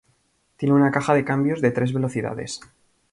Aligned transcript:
Tiene 0.57 0.73
una 0.73 0.89
caja 0.89 1.13
de 1.13 1.23
cambios 1.23 1.61
de 1.61 1.69
tres 1.69 1.93
velocidades. 1.93 2.59